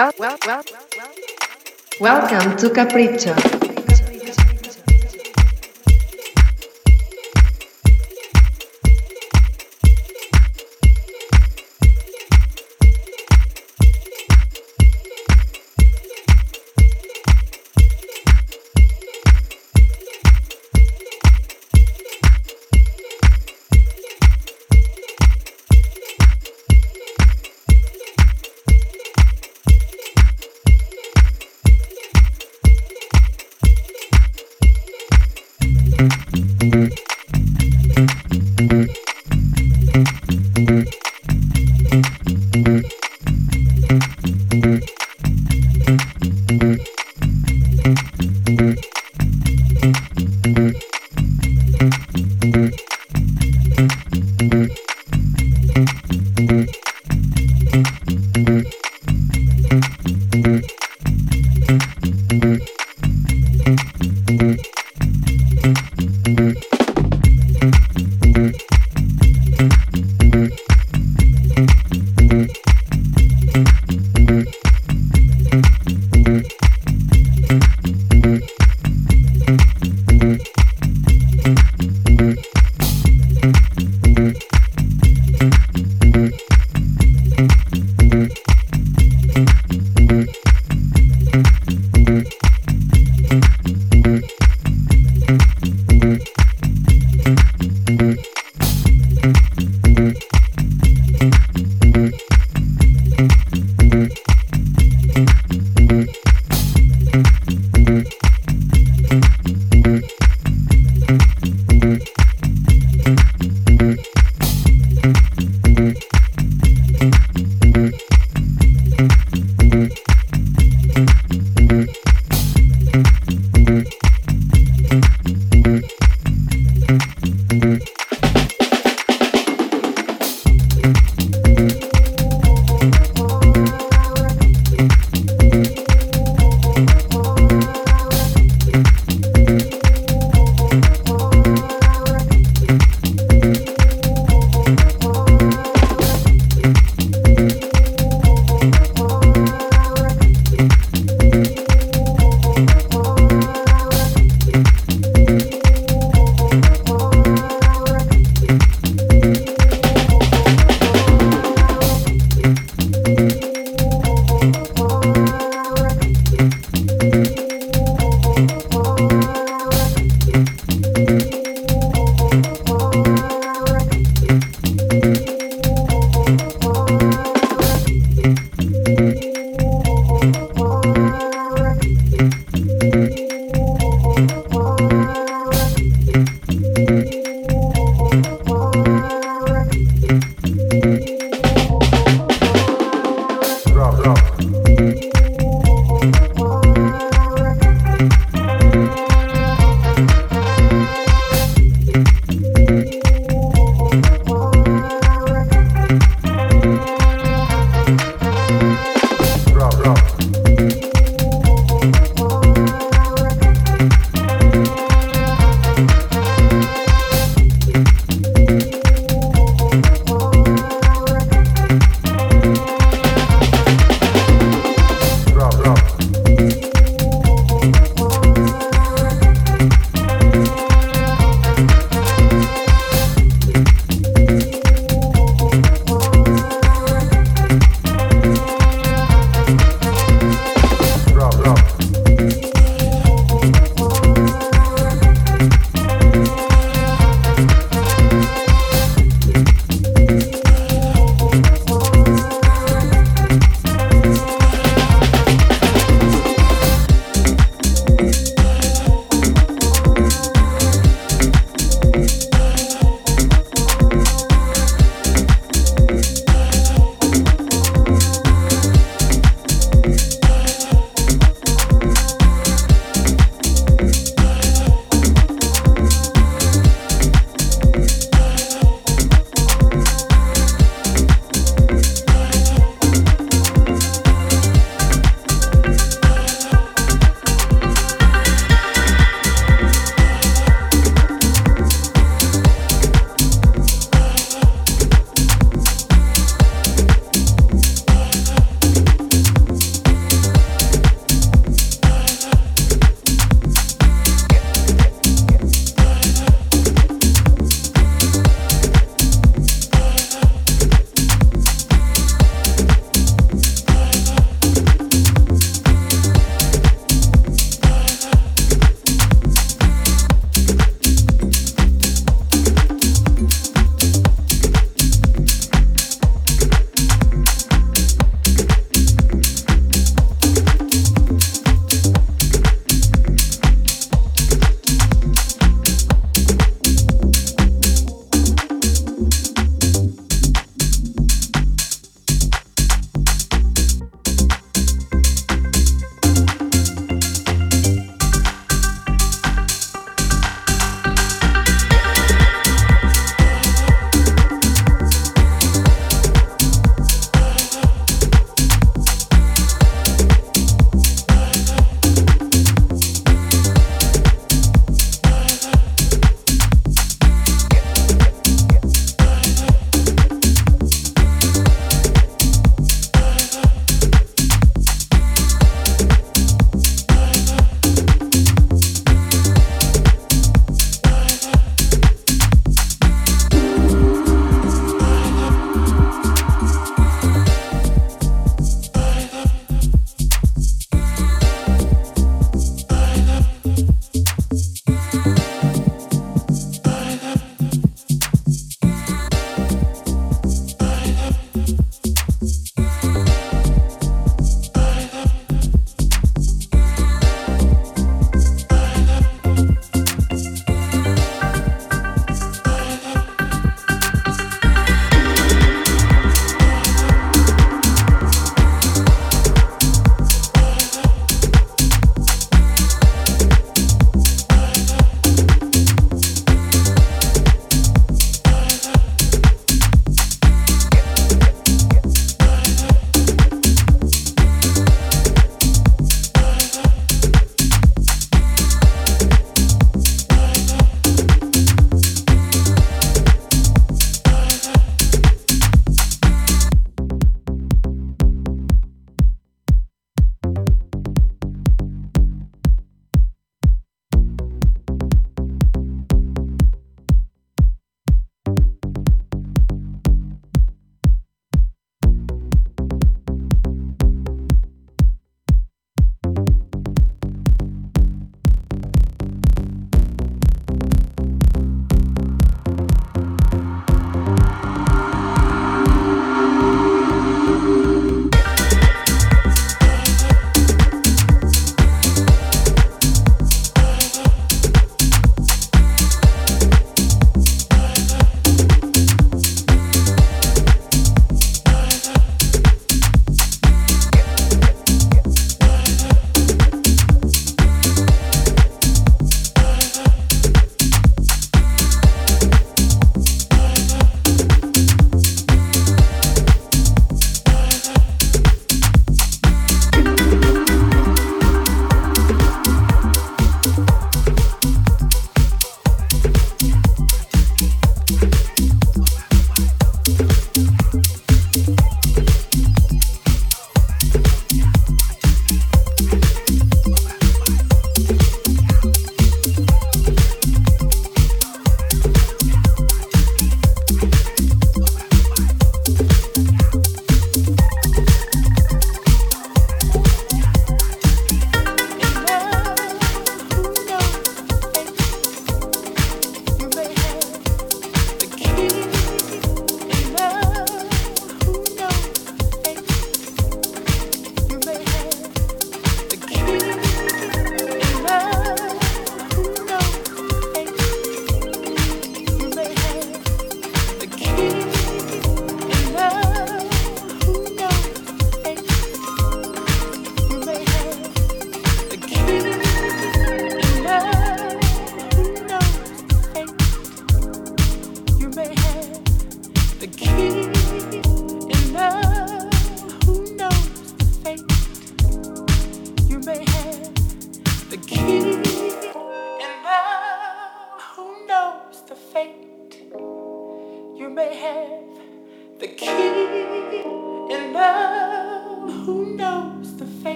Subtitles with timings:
[0.00, 0.64] well, well, well,
[2.00, 3.59] welcome to Capriccio.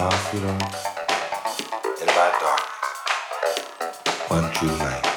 [0.00, 0.62] now feelings
[2.00, 5.09] in my darkness, one true light.